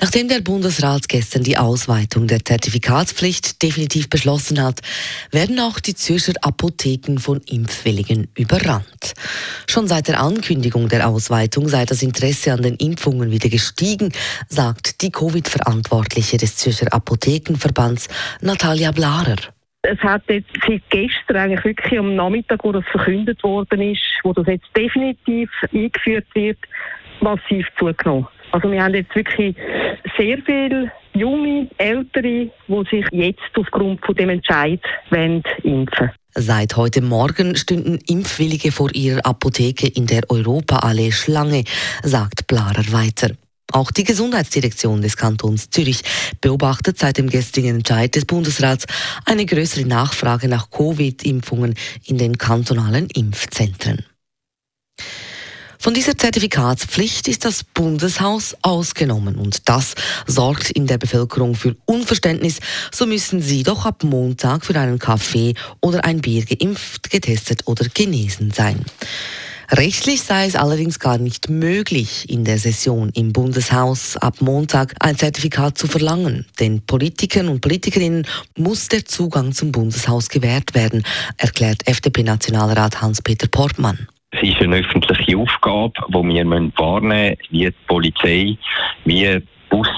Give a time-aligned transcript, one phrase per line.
[0.00, 4.80] Nachdem der Bundesrat gestern die Ausweitung der Zertifikatspflicht definitiv beschlossen hat,
[5.30, 9.14] werden auch die Zürcher Apotheken von Impfwilligen überrannt.
[9.68, 14.12] Schon seit der Ankündigung der Ausweitung sei das Interesse an den Impfungen wieder gestiegen,
[14.48, 18.08] sagt die Covid-Verantwortliche des Zürcher Apothekenverbands
[18.40, 19.36] Natalia Blarer.
[19.82, 24.32] Es hat jetzt seit gestern eigentlich wirklich am Nachmittag, wo das verkündet worden ist, wo
[24.34, 26.58] das jetzt definitiv eingeführt wird,
[27.20, 28.28] massiv zugenommen.
[28.52, 29.56] Also wir haben jetzt wirklich
[30.16, 37.02] sehr viele junge, ältere, die sich jetzt aufgrund von dem Entscheid wollen impfen Seit heute
[37.02, 41.64] Morgen stünden Impfwillige vor ihrer Apotheke in der Europaallee Schlange,
[42.04, 43.32] sagt Blarer weiter.
[43.72, 46.02] Auch die Gesundheitsdirektion des Kantons Zürich
[46.40, 48.86] beobachtet seit dem gestrigen Entscheid des Bundesrats
[49.26, 51.74] eine größere Nachfrage nach Covid-Impfungen
[52.06, 54.04] in den kantonalen Impfzentren.
[55.82, 59.94] Von dieser Zertifikatspflicht ist das Bundeshaus ausgenommen und das
[60.26, 62.60] sorgt in der Bevölkerung für Unverständnis.
[62.92, 67.86] So müssen sie doch ab Montag für einen Kaffee oder ein Bier geimpft, getestet oder
[67.88, 68.84] genesen sein.
[69.70, 75.16] Rechtlich sei es allerdings gar nicht möglich, in der Session im Bundeshaus ab Montag ein
[75.16, 76.44] Zertifikat zu verlangen.
[76.60, 81.04] Den Politikern und Politikerinnen muss der Zugang zum Bundeshaus gewährt werden,
[81.38, 84.08] erklärt FDP-Nationalrat Hans-Peter Portmann.
[84.32, 86.44] Es ist eine öffentliche Aufgabe, die wir
[86.76, 88.56] wahrnehmen müssen, wie die Polizei,
[89.04, 89.42] wie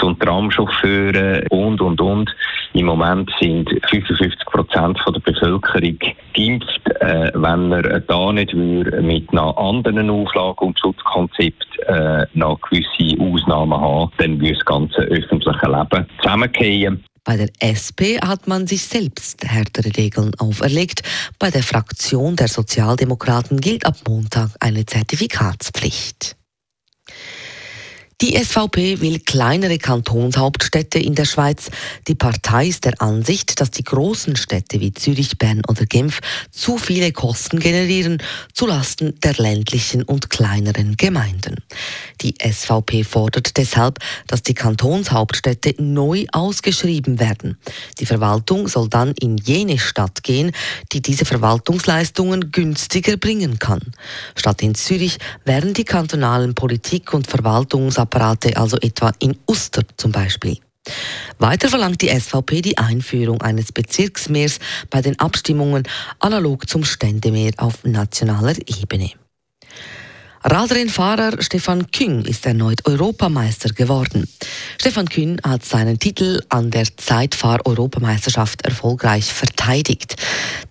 [0.00, 2.30] Bus- und Tramchauffeure und, und, und.
[2.72, 5.98] Im Moment sind 55 Prozent der Bevölkerung
[6.34, 6.80] geimpft.
[7.00, 13.80] Äh, wenn er da nicht mit einer anderen Auflage und Schutzkonzept äh, noch gewisse Ausnahmen
[13.80, 17.04] haben, dann würde das ganze öffentliche Leben zusammengehen.
[17.24, 21.02] Bei der SP hat man sich selbst härtere Regeln auferlegt.
[21.38, 26.36] Bei der Fraktion der Sozialdemokraten gilt ab Montag eine Zertifikatspflicht.
[28.22, 31.70] Die SVP will kleinere Kantonshauptstädte in der Schweiz.
[32.06, 36.20] Die Partei ist der Ansicht, dass die großen Städte wie Zürich, Bern oder Genf
[36.50, 38.22] zu viele Kosten generieren,
[38.52, 41.64] zulasten der ländlichen und kleineren Gemeinden.
[42.20, 47.56] Die SVP fordert deshalb, dass die Kantonshauptstädte neu ausgeschrieben werden.
[48.00, 50.52] Die Verwaltung soll dann in jene Stadt gehen,
[50.92, 53.80] die diese Verwaltungsleistungen günstiger bringen kann.
[54.36, 55.16] Statt in Zürich
[55.46, 60.58] werden die kantonalen Politik- und Verwaltungsabteilungen Apparate, also etwa in Uster zum Beispiel.
[61.38, 65.84] Weiter verlangt die SVP die Einführung eines Bezirksmeers bei den Abstimmungen
[66.18, 69.12] analog zum Ständemeer auf nationaler Ebene.
[70.42, 74.26] Radrennfahrer Stefan Küng ist erneut Europameister geworden.
[74.80, 80.16] Stefan Kühn hat seinen Titel an der Zeitfahr-Europameisterschaft erfolgreich verteidigt.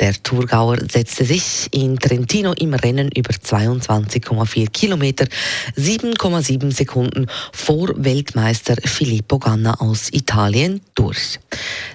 [0.00, 5.26] Der Thurgauer setzte sich in Trentino im Rennen über 22,4 Kilometer
[5.76, 11.38] 7,7 Sekunden vor Weltmeister Filippo Ganna aus Italien durch.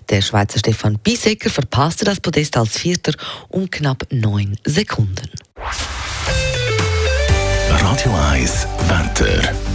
[0.08, 3.14] Der Schweizer Stefan Biesecker verpasste das Podest als Vierter
[3.50, 5.32] um knapp 9 Sekunden.
[7.72, 9.73] Radio 1 Wetter.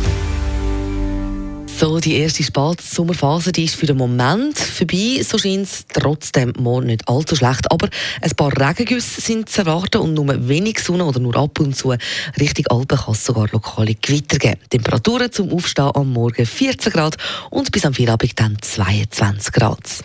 [1.78, 5.22] So, die erste Spatsommerphase die ist für den Moment vorbei.
[5.22, 7.70] So scheint es trotzdem morgen nicht allzu schlecht.
[7.70, 7.88] Aber
[8.20, 11.94] ein paar Regengüsse sind zu erwarten und nur wenig Sonne oder nur ab und zu
[12.40, 14.58] Richtung Alpen kann es sogar lokale Gewitter geben.
[14.68, 17.16] Temperaturen zum Aufstehen am Morgen 14 Grad
[17.50, 20.02] und bis am Feierabend dann 22 Grad.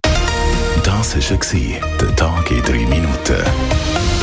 [0.83, 4.22] Das war der Tag in drei Minuten.